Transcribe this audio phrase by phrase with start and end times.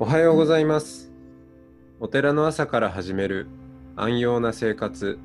[0.00, 1.12] おはようございます。
[2.00, 3.46] お寺の朝から始める
[3.94, 5.20] 安養な生活。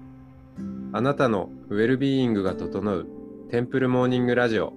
[0.94, 3.08] あなたのウェルビーイングが整う
[3.50, 4.74] テンプルモーニングラジオ。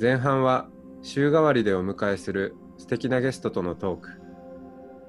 [0.00, 0.66] 前半は
[1.02, 4.08] 週替わりでお迎えする素敵なゲストとのトーク。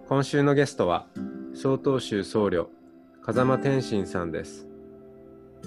[0.10, 1.08] 今週のゲストは
[1.56, 2.68] 曹洞宗僧侶
[3.24, 4.68] 風間天心さんです。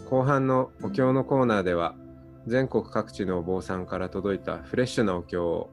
[0.09, 1.97] 後半のお経のコーナーでは
[2.47, 5.71] 全国各地のお坊さんから届いたフレッシュなお経を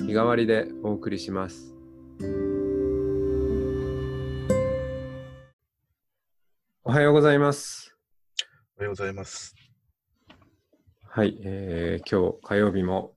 [0.00, 1.74] 日替わりでお送りします。
[6.82, 7.94] おはようございます。
[8.76, 9.54] おはようございます。
[11.06, 13.14] はい、えー今日火曜日も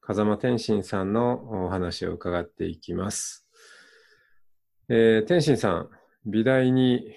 [0.00, 3.46] 風間天心さんのお話を伺っていきます。
[4.88, 5.88] えー天心さん、
[6.26, 7.16] 美大に、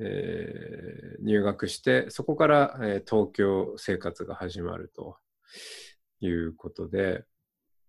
[0.00, 5.18] えー入学して、そこから、えー東京生活が始まると
[6.20, 7.24] いうことで、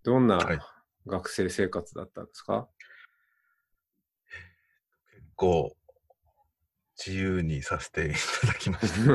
[0.05, 0.59] どんなはい
[1.07, 2.67] 学生生活だったんですか、
[5.11, 5.75] 結構
[6.97, 9.05] 自由にさせていただきまし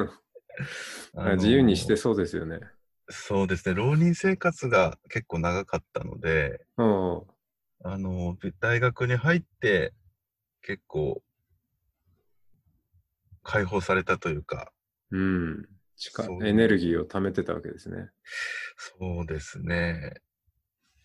[1.15, 1.35] た。
[1.37, 2.61] 自由にしてそうですよね。
[3.09, 7.23] そうですね、浪人生活が結構長かったので、うん
[7.83, 9.95] あの大学に入って
[10.61, 11.23] 結構
[13.43, 14.73] 解放されたというか、
[15.11, 15.69] うん。
[16.43, 18.11] エネルギーを貯めてたわけですね。
[18.77, 20.15] そうですね、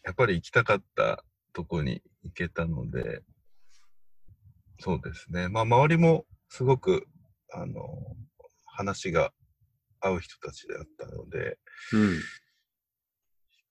[0.05, 3.23] やっぱり行きたかったとこに行けたので、
[4.79, 7.07] そうですね、まあ周りもすごく、
[7.51, 7.81] あの、
[8.65, 9.33] 話が
[9.99, 11.57] 合う人たちであったので、
[11.93, 12.19] うん。
[12.19, 12.23] 比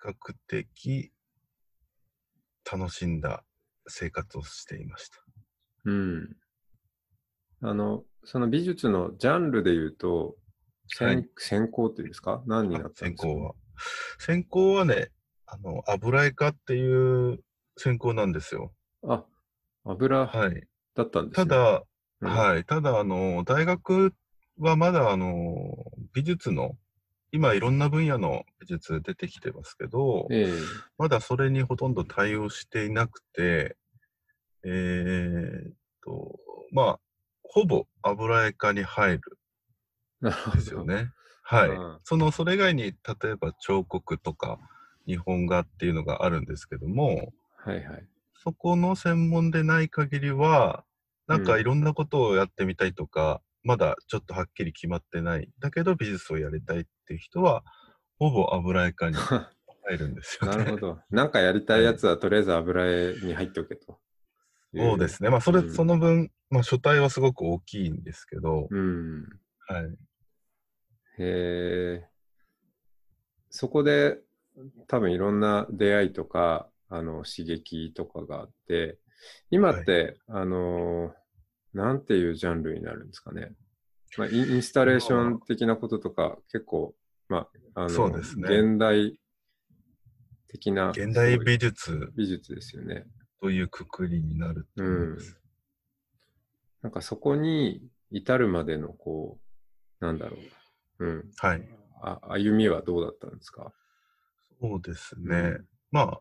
[0.02, 1.12] 較的
[2.70, 3.44] 楽しんだ
[3.86, 5.18] 生活をしていました。
[5.84, 6.36] うん。
[7.62, 10.36] あの、その美術のジャンルで言うと、
[10.88, 12.42] 専はい専攻っていうんですか？
[12.46, 13.27] 何になったんですか？
[13.27, 13.55] 専攻は。
[14.18, 15.10] 専攻はね、
[15.47, 17.41] あの、油絵家っていう
[17.77, 18.73] 専攻なんですよ。
[19.06, 19.25] あ、
[19.84, 20.67] 油はい。
[20.95, 21.46] だったんですね。
[21.48, 21.83] ただ、
[22.20, 22.64] うんはい。
[22.64, 24.14] ただ、あの、大学
[24.58, 25.35] はまだ、あの、
[26.14, 26.77] 美術の、
[27.33, 30.57] 今いろんな分野の美術出てきてますけど、え
[30.96, 33.77] まだそれにほとんど対応していなくて、
[34.64, 36.39] えーっと、
[36.73, 37.01] まあ、
[37.42, 39.39] ほぼ油絵家に入る
[40.23, 41.11] んですよね。
[41.42, 41.70] はい。
[41.70, 44.58] うんその、それ以外に、例えば彫刻とか
[45.07, 48.07] 日本画っていうのがあるんですけども、はいはい。
[48.42, 50.85] そこの専門でない限りは、
[51.27, 55.48] なんかうんいろんなことをやってみたいとか、まだちょっとはっきり決まってない。
[55.59, 57.63] だけど美術をやりたいっていう人は、
[58.19, 59.48] ほぼ油絵家に入
[59.98, 60.57] るんですよね。
[60.59, 61.01] なるほど。
[61.11, 63.98] なんかやりたいやつはとりあえず油絵に入っておけと。
[64.77, 65.31] そうですね。
[65.31, 69.23] まあ、それ、うんその分、まあ、書体はすごく大きいんですけど、うん。
[69.69, 69.85] はい。
[71.19, 72.09] へえ。
[73.51, 74.19] そこで
[74.87, 78.98] 多分いろんな出会いとか、あの、刺激とかがあって、
[79.51, 81.25] 今って、あのー
[81.77, 83.53] なんていうジャンルになるんですかね。
[84.17, 86.95] まあ、インスタレーション的なこととか、結構、
[87.29, 89.19] まあ、あの、そうですね現代
[90.47, 93.07] 的な現代美術美術ですよね。
[93.41, 95.36] というくくりになると思います。
[96.83, 97.83] なんかそこに
[98.13, 99.41] 至るまでの、こ
[100.01, 100.36] う、なんだろ
[101.01, 101.05] う。
[101.07, 101.31] うん。
[101.39, 101.69] はい。
[102.03, 103.73] あ歩みはどうだったんですか？
[104.67, 105.36] そうですね。
[105.36, 106.20] うんまあ、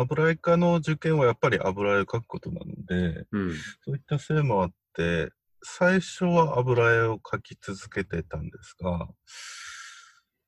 [0.00, 3.54] 油絵家の受験はやっぱり油絵を描くことなので、うん。
[3.84, 5.30] そういったせいもあって、
[5.62, 9.08] 最初は油絵を描き続けてたんですが、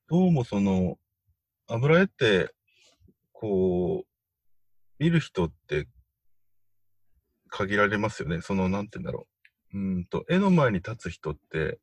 [0.08, 0.96] どうもその、
[1.66, 2.54] 油絵って、
[3.32, 4.06] こう、
[4.98, 5.88] 見る人って
[7.48, 8.40] 限られますよね。
[8.40, 9.26] その、なんて言うんだろ
[9.74, 9.78] う。
[9.78, 11.78] うーんと、絵の前に立つ人って、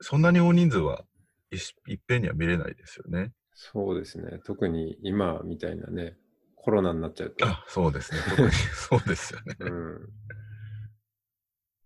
[0.00, 1.04] そんなに大人数は
[1.52, 3.32] いっぺんには見れないですよね。
[3.58, 4.38] そうですね。
[4.44, 6.14] 特に今みたいなね、
[6.56, 7.46] コロナになっちゃうと。
[7.46, 8.20] あ、そうですね。
[8.28, 9.56] 特に そうですよね。
[9.60, 10.08] うん。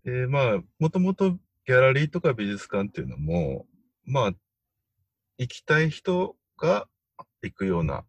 [0.03, 3.67] で、まあ、もともとギャラリーとか美術館っていうのも、
[4.03, 4.33] まあ、
[5.37, 6.89] 行きたい人が
[7.41, 8.05] 行くような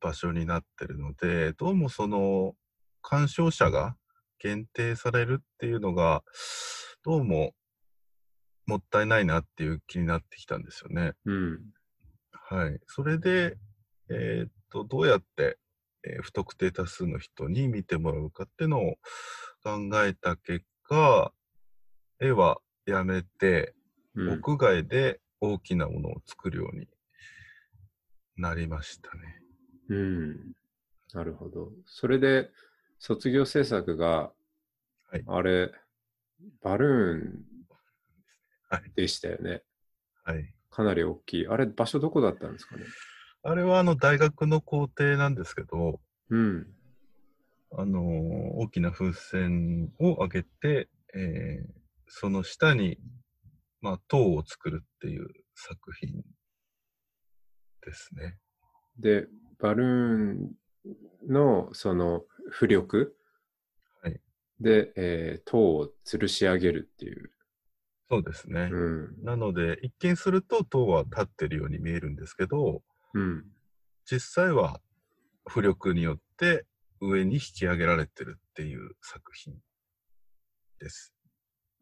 [0.00, 2.56] 場所になってるので、どうもその、
[3.00, 3.96] 鑑賞者が
[4.40, 6.24] 限定されるっていうのが、
[7.04, 7.54] どうも
[8.66, 11.12] もったいないなっていう気になってきたんですよね。
[11.26, 11.73] うん。
[12.54, 12.78] はい。
[12.86, 13.56] それで、
[14.10, 15.58] えーっと、どうやって、
[16.04, 18.96] えー不特定多数の人に見てもらうかっていうのを
[19.64, 21.32] 考えた結果、
[22.20, 23.74] 絵はやめて、
[24.14, 26.86] うん、屋外で大きなものを作るように
[28.36, 29.40] なりましたね。
[29.88, 30.52] うん。
[31.12, 31.72] なるほど。
[31.86, 32.50] それで、
[32.98, 34.32] 卒業制作が、
[35.10, 35.72] はいあれ、
[36.62, 37.44] バルーン
[38.68, 38.92] はい。
[38.94, 39.62] でしたよね。
[40.24, 40.53] はい。
[40.74, 41.46] かなり大きい。
[41.46, 42.82] あれ、場所どこだったんですかね？
[43.44, 46.00] あれはあの大学の校庭なんですけど、
[46.30, 46.66] うん。
[47.76, 48.04] あのー
[48.56, 51.66] 大きな風船を上げて、えー
[52.06, 52.98] その下に、
[53.80, 56.22] まあ、塔を作るっていう作品
[57.84, 58.36] ですね。
[58.98, 59.26] で、
[59.58, 59.86] バルー
[60.34, 60.52] ン
[61.28, 62.24] のその
[62.60, 63.16] 浮力
[64.02, 64.20] はい
[64.60, 67.30] で、えー塔を吊るし上げるっていう。
[68.10, 68.68] そうですね。
[68.70, 69.24] うん。
[69.24, 72.82] なので、一見すると塔は立ってるように見えるんですけど、
[73.14, 73.44] うん。
[74.04, 74.80] 実際は
[75.48, 76.66] 浮力によって
[77.00, 79.54] 上に引き上げられてるっていう作品
[80.80, 81.14] です。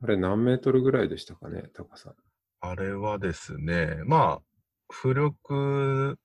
[0.02, 2.14] あれ何メートルぐらいでしたかね、高さ。
[2.60, 4.42] あれはですね、まあ、
[4.92, 6.18] 浮力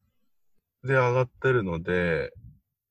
[0.84, 2.32] で上がってるので、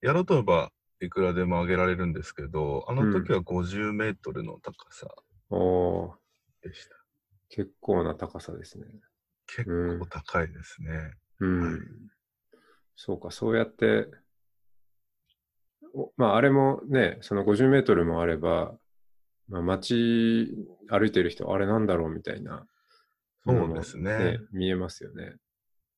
[0.00, 5.06] やろうと思えばいくらでも上げられるんですけど、あの時は50メートルの高さ
[5.50, 6.10] おー、
[6.68, 6.96] でした。
[7.48, 8.86] 結構な高さですね。
[9.46, 11.12] 結構高いですね。
[11.40, 11.60] うん。
[11.60, 11.80] はい
[12.98, 14.08] そうか、そうやって、
[15.94, 18.74] おまあ、あれもね、その50メートルもあれば、
[19.48, 20.56] まあ、街
[20.88, 22.66] 歩いてる人、あれなんだろうみたいな
[23.44, 24.40] そうですね。
[24.50, 25.36] 見えますよね。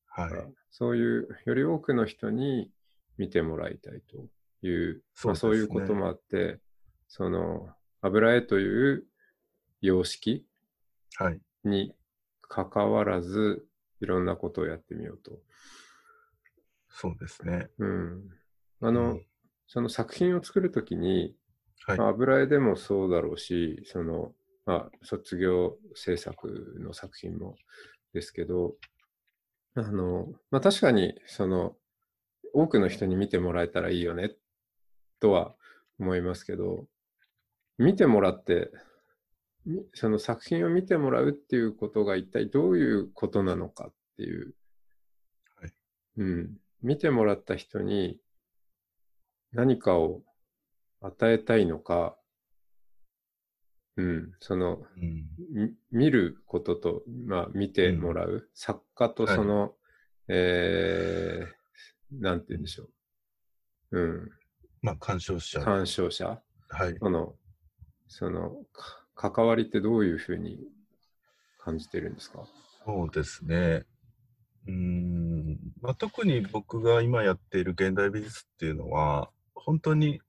[0.07, 0.31] はい。
[0.71, 2.71] そういう、より多くの人に
[3.17, 6.59] 見てもらいたいという、まあ、そういうこともあって、
[7.09, 7.69] その、
[8.03, 9.05] 油絵という
[9.81, 10.43] 様式はい。
[11.65, 11.95] に
[12.43, 13.67] 関わらず、
[14.01, 15.39] いろんなことをやってみようと。
[16.89, 17.69] そうですね。
[17.79, 18.29] うん。
[18.81, 19.23] あの、うん
[19.69, 21.37] その作品を作るときに、
[21.87, 22.09] はいまあ。
[22.09, 24.33] 油絵でもそうだろうし、その、
[24.65, 27.55] まあ、卒業制作の作品も
[28.15, 28.75] ですけど、
[29.75, 31.77] あの、まあ確かに、その、
[32.55, 34.35] 多くの人に見てもらえたらいいよね、
[35.21, 35.55] とは
[36.01, 36.87] 思いますけど、
[37.77, 38.79] 見てもらって、み
[39.95, 44.55] その作品を見てもらうっていうことが一体どういうことなのかっていう、
[45.61, 45.73] はい。
[46.19, 48.19] うん、見てもらった人に
[49.53, 50.23] 何かを
[51.01, 52.17] 与えたいのか、
[53.97, 55.27] うん、その、うん。
[55.51, 59.75] み見ることと、まあ、見てもらう、作家とその、
[60.29, 62.85] えー、なんて言うんでしょ
[63.91, 64.01] う。
[64.01, 64.31] うん、
[64.83, 65.61] まあ、鑑賞者。
[65.61, 66.41] 鑑賞者。
[66.69, 66.95] はい。
[66.99, 67.35] との、
[68.07, 70.61] その、か関わりってどういうふうに
[71.59, 72.47] 感じてるんですか？
[72.87, 73.85] そうですね。
[74.67, 80.21] うーん、まあ、特に僕が今やっている現代美術っていうのは、本当に、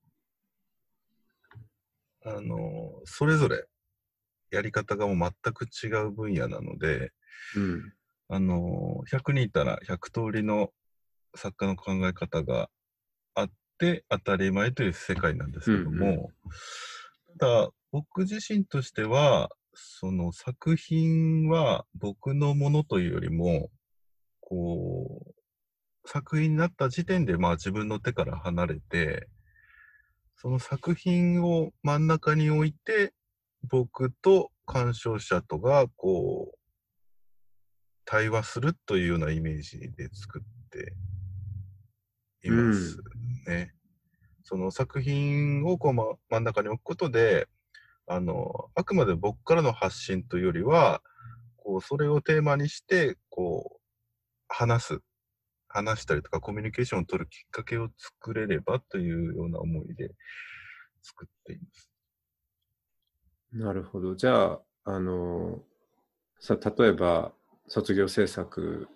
[2.25, 3.65] あの、それぞれ
[4.49, 7.11] やり方がもう全く違う分野なので、
[7.55, 7.93] うん。
[8.29, 10.73] あの、100人いたら100通りの
[11.35, 12.69] 作家の考え方が
[13.35, 16.49] あって当たり前という世界なんですけども、た
[17.37, 23.69] だ僕自身としては、その作品は僕のものというよりも、
[24.41, 25.33] こう、
[26.05, 29.27] 作品になった時点でまあ自分の手から離れて、
[30.35, 33.13] その作品を真ん中に置いて、
[33.63, 36.59] 僕と鑑賞者とがこう、
[38.05, 40.93] 対話するというようなイメージで作って
[42.43, 42.97] います
[43.47, 43.73] ね。
[44.49, 47.47] その作品をこう、ま、真ん中に置くことで、
[48.07, 51.03] あの、あくまで僕からの発信というよりは、
[51.57, 53.79] こう、それをテーマにして、こう、
[54.47, 54.99] 話す、
[55.67, 60.11] 話したりとかコミュニケーションを取るきっかけを作れればというような思いで
[61.03, 61.89] 作っています。
[63.53, 64.15] なるほど。
[64.15, 65.59] じゃあ、あの、
[66.39, 67.33] さ、例えば、
[67.67, 68.87] 卒業制作、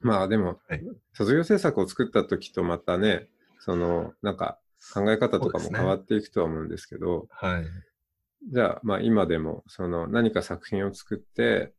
[0.00, 0.82] まあでも、はい
[1.14, 3.28] 卒業制作を作った時とまたね、
[3.60, 4.58] その、なんか
[4.92, 7.64] 考え方とかも変わっていくとは思うんですけど、はい。
[8.52, 11.72] じゃあ、まあ今でも、その何か作品を作って、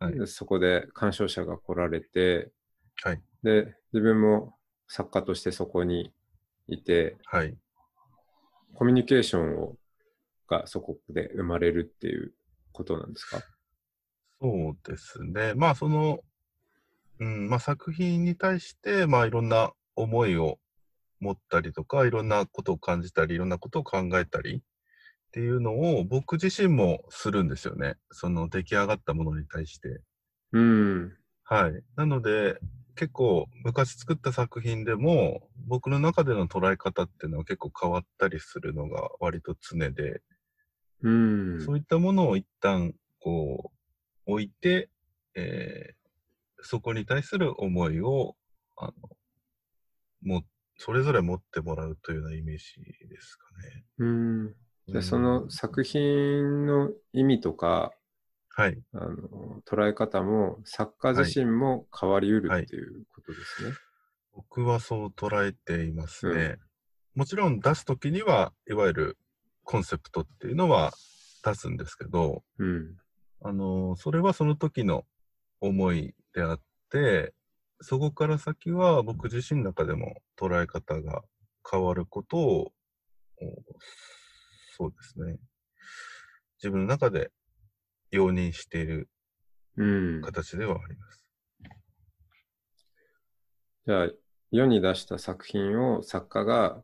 [0.00, 2.50] はいそこで鑑賞者が来られて、
[3.02, 3.22] はい。
[3.42, 4.56] で、自分も
[4.86, 6.12] 作家としてそこに
[6.66, 7.56] いて、はい。
[8.74, 9.76] コミュニケーションを
[10.48, 12.32] がそこで生まれるっていう
[12.72, 13.40] ことなんですか？
[14.40, 15.54] そうですね。
[15.54, 16.20] まあ、その、
[17.18, 20.60] うん、まあ、作品に対して、まあ、いろんな思いを
[21.20, 24.60] 持ったりとか、いろんなことを感じたり、いろんなことを考えたりっ
[25.32, 27.96] ていうのを僕自身もするんですよね。
[28.10, 30.00] その出来上がったものに対して。
[30.52, 31.16] うん。
[31.44, 31.82] はい。
[31.96, 32.58] なので、
[32.94, 40.22] 結構昔作った作品でも、僕の中での捉え方っていうのは結構変わったりするのが割と常で、
[41.02, 41.64] うん。
[41.64, 43.72] そういったものを一旦こ
[44.26, 44.90] う置いて、
[45.34, 45.98] えー
[46.60, 48.36] そこに対する思いを、
[48.76, 48.92] あの、
[50.22, 50.42] も、
[50.78, 53.84] それぞれ持ってもらうというようなイメージですかね。
[53.98, 54.54] うん。
[54.86, 57.92] じゃその作品の意味とか、
[58.50, 58.80] はい。
[58.94, 63.72] あの捉え方も作家自身も変わりうるっていうことですね。
[64.32, 66.56] 僕はそう捉えていますね。
[67.14, 69.18] もちろん出すときには、いわゆる
[69.64, 70.92] コンセプトっていうのは
[71.44, 72.96] 出すんですけど、うん。
[73.42, 75.04] あの、それはその時の
[75.60, 77.34] 思いであって、
[77.80, 81.22] そこから先は僕自身の中でも捉え方が
[81.70, 82.72] 変わることを、
[83.40, 83.46] お
[84.76, 85.38] そうですね。
[86.58, 87.30] 自分の中で
[88.10, 89.08] 容認している
[89.76, 89.84] う
[90.18, 90.22] ん。
[90.22, 91.24] 形ではあります。
[93.86, 94.10] じゃあ、
[94.50, 96.82] 世に出した作品を作家が、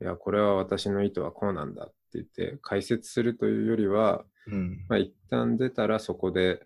[0.00, 4.86] いや、これは私の意図はこうなんだって言って解説するというよりは、うん。
[4.88, 6.64] まあ、一旦出たらそこで、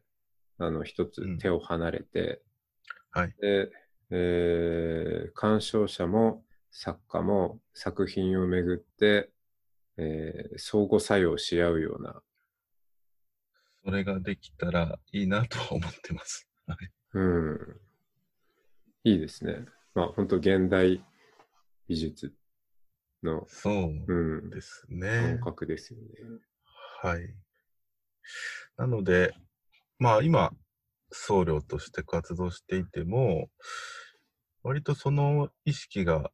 [0.58, 2.42] あの、一つうん手を離れて、
[3.12, 3.34] はい。
[3.40, 3.70] で、
[4.10, 9.30] えー鑑賞者も作家も作品をめぐって、
[9.96, 12.22] えー相互作用し合うような、
[13.84, 16.48] それができたらいいなとは思ってます。
[16.66, 16.78] はい。
[17.14, 17.80] うん、
[19.04, 19.64] いいですね。
[19.94, 21.04] まあ、本当現代
[21.88, 22.32] 美術
[23.22, 24.14] の、そうう
[24.46, 25.40] ん、ですね感。
[25.40, 26.06] 覚ですよね。
[27.02, 27.34] はい。
[28.76, 29.34] なので、
[29.98, 30.52] まあ今、
[31.12, 33.48] 僧侶として活動していても、
[34.62, 36.30] 割とその意識が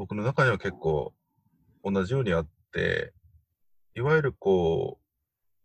[0.00, 1.12] 僕の中には結構
[1.84, 3.12] 同じようにあって、
[3.94, 5.04] いわゆるこう、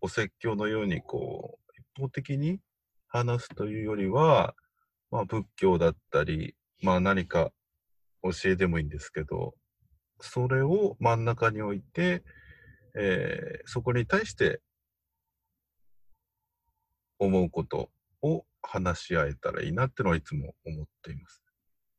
[0.02, 2.60] お説教のようにこう、一方的に
[3.08, 4.54] 話すというよりは、
[5.10, 7.52] まあ仏教だったり、まあ何か
[8.24, 9.54] 教えでもいいんですけど、
[10.20, 12.22] それを真ん中に置いて、
[12.98, 14.62] えーそこに対して
[17.20, 17.90] 思うこと
[18.22, 21.44] を話し合えたらいいなってのはいつも思っています。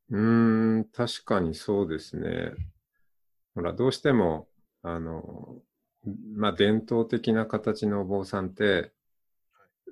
[0.09, 2.51] うーん、確かにそうですね。
[3.55, 4.47] ほら、どうしても、
[4.83, 5.61] あの、
[6.35, 8.93] まあ、伝統的な形のお坊さんって、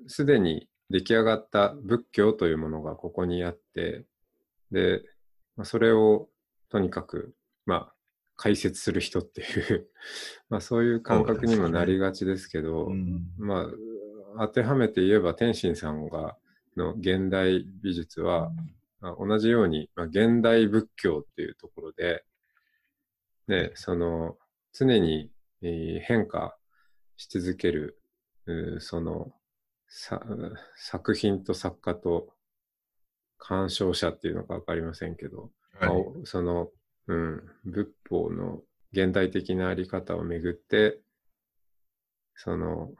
[0.06, 4.06] すでに出来上がった仏教というものがここにあって、
[4.70, 5.02] で、
[5.56, 6.28] まあ、それを
[6.70, 7.34] とにかく、
[7.66, 7.92] まあ、
[8.36, 9.88] 解説する人っていう、
[10.48, 13.66] まあ、そういう感覚にもなりがちですけど、うんまあ、
[14.38, 16.36] 当てはめて言えば天心さんが
[16.76, 18.50] の現代美術は、
[19.00, 22.24] まあ同じように、まあ、現代仏教っていうところで、
[23.48, 24.36] ね、その
[24.72, 25.30] 常に、
[25.62, 26.56] えー変化
[27.16, 27.98] し続ける、
[28.80, 29.32] その
[29.88, 30.20] さ
[30.76, 32.28] 作品と作家と
[33.38, 35.50] 鑑賞者っていうのかわかりませんけど、
[35.80, 36.02] まあはい。
[36.22, 36.70] おその、
[37.06, 38.60] うん、仏法の
[38.92, 40.98] 現代的なあり方をめぐって、
[42.34, 42.90] その、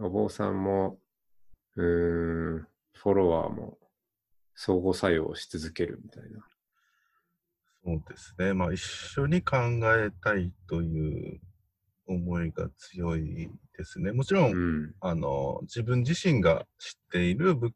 [0.00, 0.98] お坊さんも、
[1.76, 3.78] うーん、フォロワーも
[4.54, 6.40] 相互作用し続けるみたいな。
[7.84, 8.52] そうですね。
[8.54, 9.56] まあ一緒に考
[9.96, 11.40] えたいという
[12.06, 14.12] 思いが強いですね。
[14.12, 17.72] もちろん、うん、あの、自分自身が知っている仏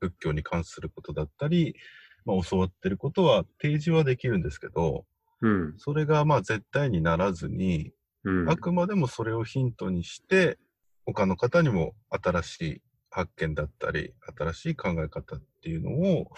[0.00, 1.76] 仏教に関することだったり、
[2.24, 5.04] まあ教わってることは提示はできるんですけど、
[5.40, 7.92] うん、それがまあ絶対にならずに、
[8.24, 10.58] うんあ、くまでもそれをヒントにして、
[11.06, 16.30] 他の方にも新しい発見だったり、新しい考え方っていうのを、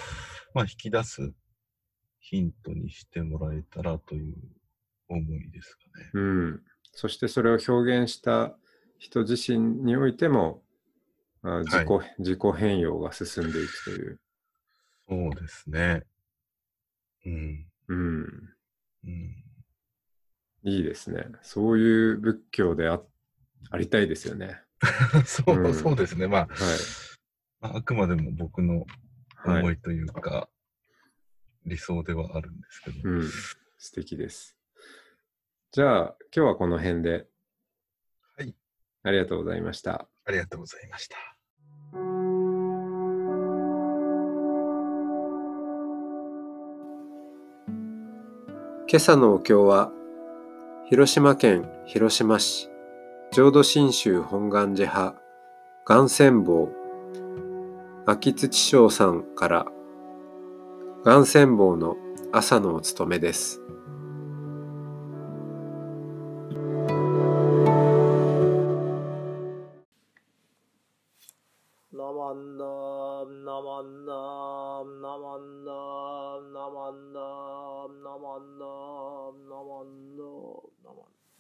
[0.54, 1.32] まあ、引き出す
[2.20, 4.34] ヒントにしてもらえたらという
[5.08, 6.10] 思いですかね。
[6.14, 6.62] うん。
[6.92, 8.56] そしてそれを表現した
[8.98, 10.62] 人自身においても、
[11.42, 14.20] あ自己、自己変容が進んでいくという。
[15.08, 16.02] そうですね。
[17.24, 17.66] うん。
[17.88, 18.26] うん。
[19.04, 19.46] うん。
[20.64, 21.26] いいですね。
[21.42, 23.00] そういう仏教であ
[23.70, 24.60] ありたいですよね。
[25.26, 26.28] そう、うんそうですね。
[26.28, 26.58] まあ、はい。
[27.60, 28.86] まああくまでも僕の
[29.46, 29.60] はい。
[29.60, 30.48] 思いというか、
[31.64, 33.08] 理想ではあるんですけど。
[33.08, 33.30] うん。
[33.78, 34.56] 素敵です。
[35.72, 37.26] じゃあ、今日はこの辺で。
[38.36, 38.54] はい。
[39.02, 40.08] ありがとうございました。
[40.24, 41.16] ありがとうございました。
[48.88, 49.92] 今朝のお経は、
[50.88, 52.70] 広島県広島市
[53.36, 55.14] 浄土真宗本願寺派
[55.84, 56.70] 願泉坊
[58.06, 59.66] 秋土翔さんから
[61.04, 61.98] 願泉坊の
[62.32, 63.60] 朝のお勤めです。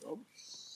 [0.02, 0.75] ナ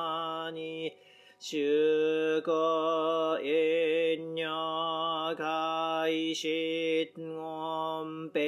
[1.41, 8.41] に修行因若開始音平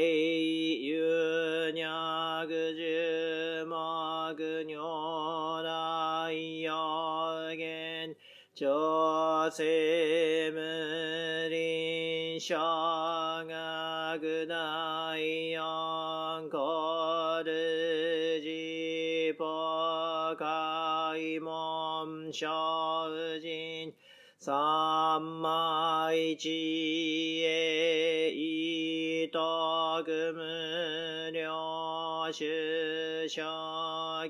[0.83, 8.15] 有若十目如来有言
[8.53, 13.22] 朝世無臨小
[25.23, 30.03] 昧知恵意徳
[30.33, 33.41] 無量主者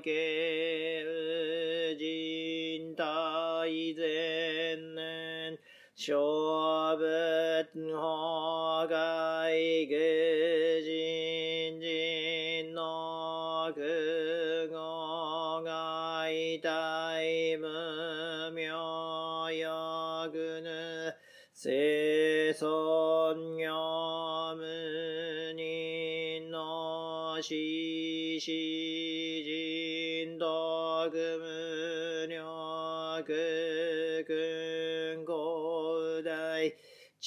[1.98, 5.58] 人大善年
[5.96, 9.23] 小仏法が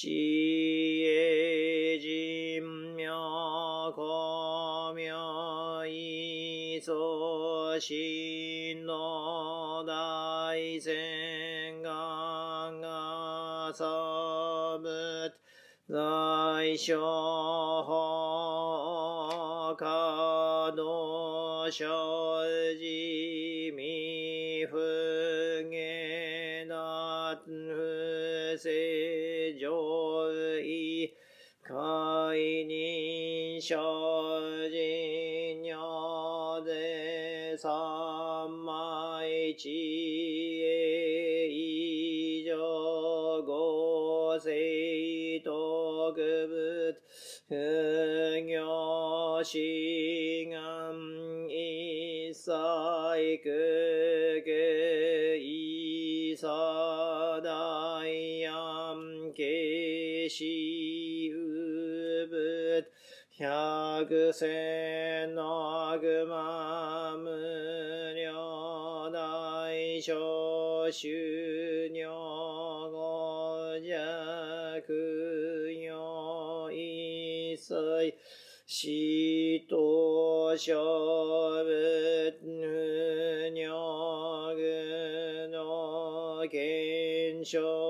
[0.00, 2.62] 知恵人
[2.94, 5.12] 妙公明
[5.88, 15.34] 意祖神の大戦願がサブ
[15.90, 22.17] 大小法可動小
[38.48, 42.56] 三昧知恵以上
[43.44, 44.48] 五世
[45.44, 46.96] 特仏
[47.46, 49.58] 不行志
[50.48, 50.96] 願
[51.50, 52.50] 一切
[53.44, 56.46] 空空一切
[57.44, 58.96] 大安
[59.34, 60.46] 慶死
[61.26, 61.36] 有
[62.28, 62.86] 仏
[63.38, 66.57] 百千の悪魔
[70.90, 72.08] 修行
[72.92, 74.82] 五弱
[75.82, 78.14] 用一切
[78.66, 80.74] 死と小
[81.64, 87.87] 仏不尿具の検証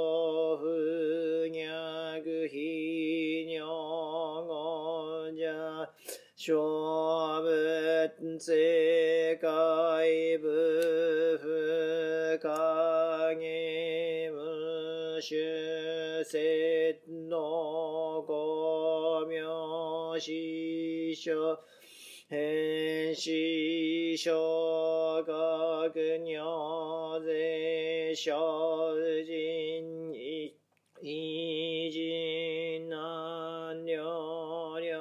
[24.20, 28.34] 小学尿税小
[29.24, 30.12] 人
[31.00, 34.98] 偉人難量量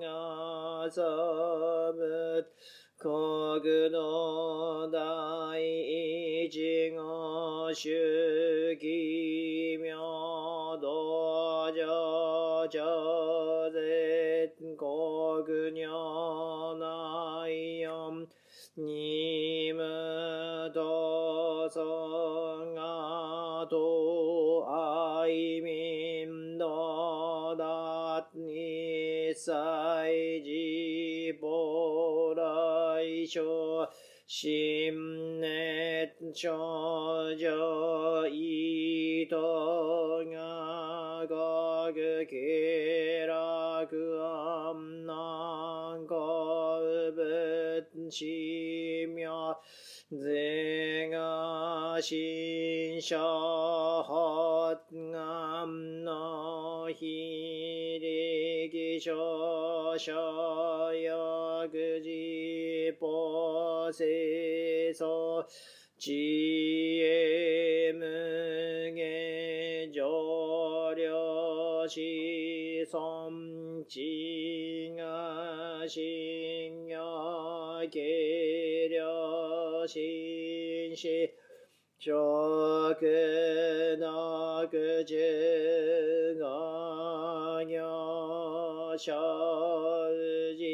[0.00, 1.02] がサ
[1.92, 2.46] ブ
[2.96, 9.39] 国土第一号主義
[34.42, 46.16] 心熱症状意図が学気楽安南国
[47.14, 49.54] 仏死妙
[50.10, 53.18] 是が心者
[54.02, 54.80] 発
[55.12, 60.39] 願の非力少々
[63.90, 65.44] 法清楚
[65.98, 68.06] 知恵無
[68.94, 72.00] 下上量子
[72.92, 77.00] 孫知が信用
[77.90, 81.34] 計量心死
[81.98, 82.14] 食
[84.00, 85.16] の口
[86.38, 89.12] が行小
[90.56, 90.69] 人に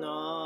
[0.00, 0.38] ナ